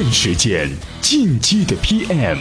[0.00, 0.70] 电时间，
[1.00, 2.38] 进击的 PM。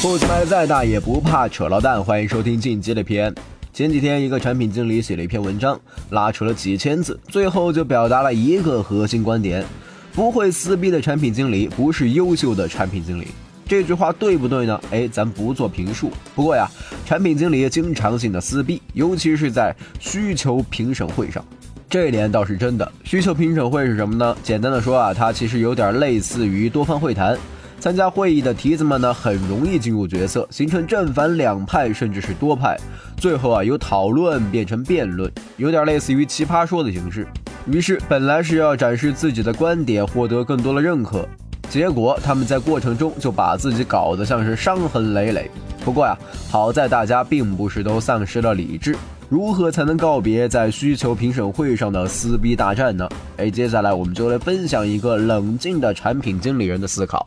[0.00, 3.34] 步子卖的再大也不怕扯到蛋，欢迎收听进击的 PM。
[3.72, 5.76] 前几天，一个产品经理写了一篇文章，
[6.10, 9.64] 拉扯了几千字，最后就表达了一个核心观点：
[10.12, 13.26] 不会撕逼的产品经理不是优秀的产品经理。
[13.66, 14.80] 这句话对不对呢？
[14.92, 16.12] 哎，咱不做评述。
[16.36, 16.70] 不过呀，
[17.04, 21.44] 产品经理经常性的撕逼，尤其是在需求评审会上，
[21.92, 22.90] 这一点倒是真的。
[23.04, 24.34] 需求评审会是什么呢？
[24.42, 27.36] 简单的说啊，它其实有点类似于多方会谈。
[27.78, 32.78] 参加会议的提子们呢，很容易进入角色，形成正反两派，甚至是多派。
[33.18, 37.26] 最后啊，由讨论变成辩论，有点类似于奇葩说的形式。
[37.66, 41.28] 于是，本来是要展示自己的观点，获得更多的认可，
[41.68, 45.50] 结果他们在过程中就把自己搞得像是伤痕累累。
[45.84, 46.16] 不过呀，
[46.48, 48.96] 好在大家并不是都丧失了理智。
[49.32, 53.08] 如何才能告别在需求评审会上的撕逼大战呢？
[53.38, 57.26] 哎，接下来我们就来分享一个冷静的产品经理人的思考。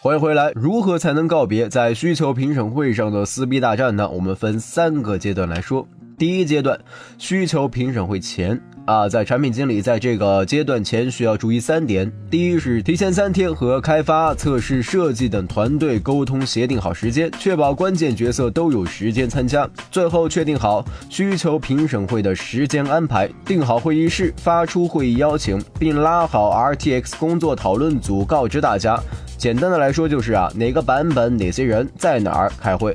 [0.00, 0.52] 欢迎回来。
[0.54, 4.06] 如何才能告别在需求评审会上的撕逼大战呢？
[4.10, 5.88] 我们分三个阶段来说。
[6.18, 6.78] 第一阶段，
[7.16, 28.98] 需求评审会前啊，在产品经理在这个阶段前需要注意三点：第一是提前三天和开发、测试、设计等团队沟通协定好时间，确保关键角色都有时间参加；最后确定好需求评审会的时间安排，定好会议室，发出会议邀请，并拉好 RTX 工作讨论组，告知大家。
[29.36, 32.92] 简单的来说就是啊，哪个版本哪些人在哪儿开会。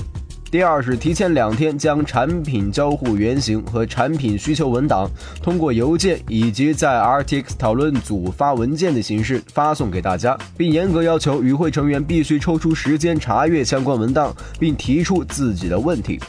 [0.53, 5.09] 第二是提前两天将产品交互原型和产品需求文档
[5.41, 16.19] 通过邮件以及在 RTX 讨论组发文件的形式发送给大家，并严格要求与会成员必须抽出时间查阅相关文档，并提出自己的问题。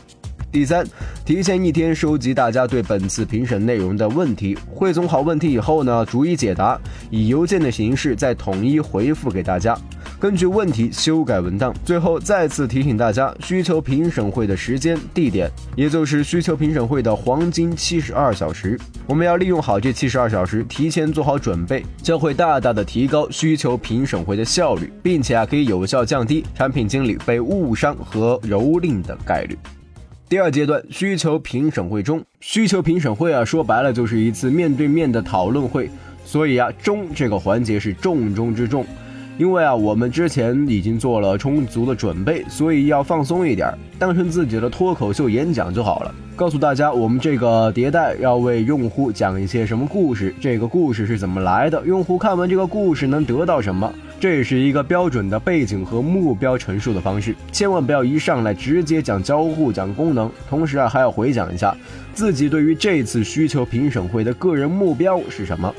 [0.50, 0.86] 第三，
[1.26, 9.76] 提前一天收集大家对本次评审内容的问题，汇总好问题以后呢，逐一解答，以邮件的形式再统一回复给大家。
[10.24, 18.80] 根据问题修改文档，最后再次提醒大家需求评审会的时间、地点，也就是需求评审会的黄金七十二小时。
[19.06, 29.58] 我们要利用好这七十二小时，提前做好准备，将会大大的提高需求评审会的效率，并且啊可以有效降低产品经理被误伤和蹂躏的概率。
[30.26, 35.90] 第二阶段需求评审会中，需求评审会啊说白了就是一次面对面的讨论会，
[36.24, 38.86] 所以啊中这个环节是重中之重。
[39.36, 46.14] 因为啊，我们之前已经做了充足的准备，所以要放松一点，当成自己的脱口秀演讲就好了。
[46.36, 57.34] 告诉大家，我们这个迭代要为用户讲一些什么故事，这个故事是怎么来的，用户看完这个故事能得到什么，这是一个标准的背景和目标陈述的方式。
[57.50, 61.76] 千万不要一上来直接讲交互、讲功能，同时啊还要回想一下
[62.12, 65.72] 自己对于这次需求评审会的个人目标是什么。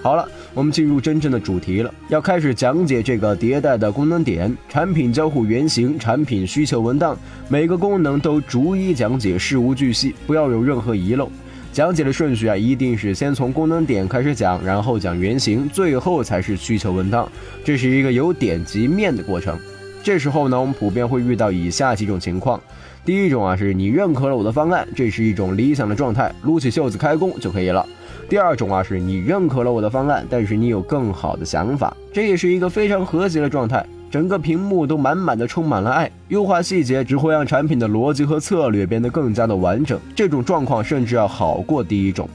[0.00, 7.16] 好了，我们进入真正的主题了，要开始讲解这个迭代的功能点、产品交互原型、产品需求文档，
[7.48, 11.30] 每个功能都逐一讲解，事无巨细，不要有任何遗漏。
[11.70, 17.30] 讲解的顺序啊，一定是先从功能点开始讲，然后讲原型，最后才是需求文档。
[17.62, 19.56] 这是一个由点及面的过程。
[20.02, 22.60] 这时候呢，我们普遍会遇到以下几种情况：
[23.04, 27.86] 第一种啊，是你认可了我的方案，这是一种理想的状态，撸起袖子开工就可以了。
[28.28, 42.28] 第二种啊，是你认可了我的方案，但是你有更好的想法，这也是一个非常和谐的状态，整个屏幕都满满的充满了爱，优化细节只会让产品的逻辑和策略变得更加的完整，这种状况甚至要好过第一种。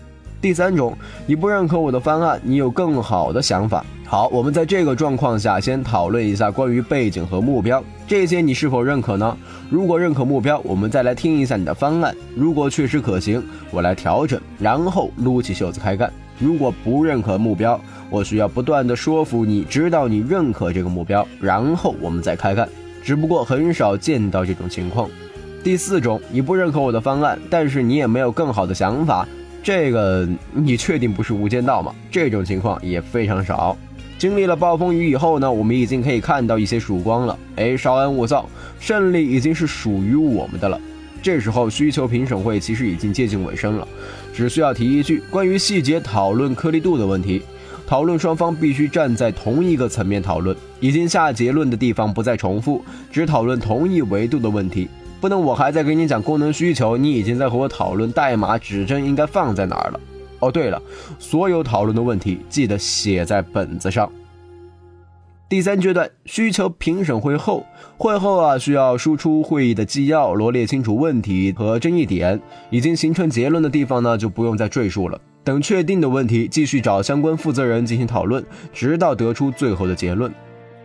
[0.44, 0.94] 第三种，
[1.26, 3.82] 你不认可我的方案，你有更好的想法。
[4.06, 9.38] 好，我们在这个状况下先讨论一下关于背景和目标，这些你是否认可呢？
[9.70, 12.14] 如果认可目标，我们再来听一下你的方案。
[12.36, 16.12] 如果确实可行，我来调整，然后撸起袖子开干。
[16.38, 22.68] 如果不认可目标，我需要不断的说服你，直到你认可这个目标，然后我们再开干。
[23.02, 25.10] 只不过很少见到这种情况。
[25.64, 29.26] 第四种，你不认可我的方案，但是你也没有更好的想法。
[29.64, 31.96] 这个你确定不是无间道吗？
[32.12, 33.78] 这种情况也非常少。
[34.20, 37.40] 经历了暴风雨以后呢，我们已经可以看到一些曙光了。
[37.56, 38.48] 哎，稍安勿躁，
[38.80, 40.80] 胜利已经是属于我们的了。
[41.22, 43.88] 这时候需求评审会其实已经接近尾声了，
[44.34, 47.42] 只需要提一句关于细节讨论颗粒度的问题，
[47.88, 54.90] 讨论双方必须站在同一个层面讨论，已经下结论的地方不再重复，只讨论同一维度的问题。
[55.24, 60.00] 不能，我还在给你讲功能需求，你已经在和我讨论代码指针应该放在哪儿了。
[60.40, 60.82] 哦，对了，
[61.18, 64.12] 所有讨论的问题记得写在本子上。
[65.48, 67.66] 第三阶段需求评审会后，
[67.96, 75.18] 会后啊需要输出会议的纪要，罗列清楚问题和争议点，已经形成结论的地方呢就不用再赘述了。
[75.46, 80.30] 等确定的问题，继续找相关负责人进行讨论，直到得出最后的结论。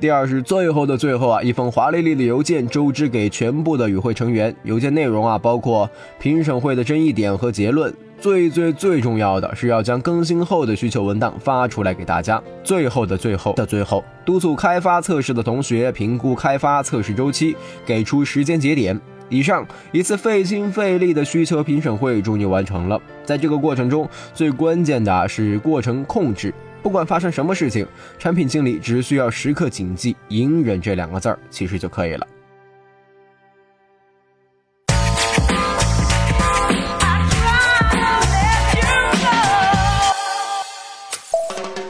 [0.00, 4.54] 第二是最后的最后啊，一封华丽丽的邮件周知给全部的与会成员。
[4.62, 5.90] 邮件内容啊，包括
[6.20, 7.92] 评审会的争议点和结论。
[8.20, 12.40] 最最最重要的是要将更新后的需求文档发出来给大家。
[12.62, 19.00] 最后的最后的最后，督促开发测试的同学评估开发测试周期，给出时间节点。
[19.28, 23.00] 以上一次费心费力的需求评审会终于完成了。
[23.24, 26.54] 在这个过程中，最关键的是过程控制。
[26.82, 27.86] 不管发生什么事情，
[28.18, 32.26] 产品经理只需要时刻谨记“隐忍”这两个字儿，其实就可以了。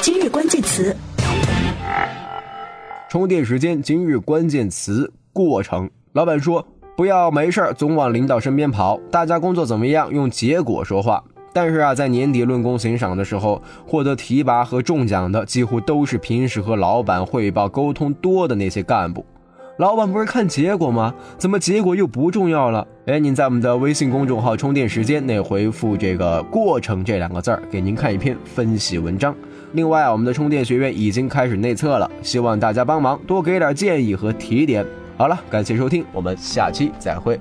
[0.01, 0.97] 今日关键词：
[3.11, 3.83] 充电时间。
[3.83, 5.89] 今日关键词：过程。
[6.13, 10.11] 老板说：“不要没事总往领导身边跑，大家工作怎么样？
[10.11, 11.23] 用结果说话。”
[11.61, 19.27] 但是啊，在年底论功行赏的时候，获得提拔和中奖的几乎都是平时和老板汇报沟通多的那些干部。
[19.79, 21.13] 老板不是看结果吗？
[21.37, 22.87] 怎么结果又不重要了？
[23.07, 29.35] 哎，您在我们的微信公众号“充电时间”内回复这个“过程”这两个字儿，给您看一篇分析文章。
[29.73, 34.87] 另外啊，我们的充电学院已经开始内测了，希望大家帮忙多给点建议和提点。
[35.17, 37.41] 好了，感谢收听，我们下期再会。